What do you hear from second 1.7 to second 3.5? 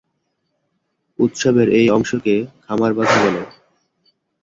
এই অংশকে খামার বাঁধা বলে।